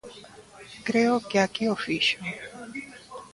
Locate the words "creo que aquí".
0.87-1.65